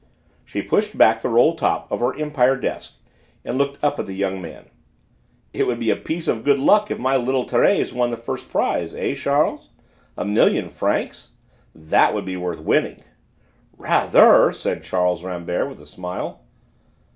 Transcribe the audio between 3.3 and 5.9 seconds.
and looked up at the young fellow. "It would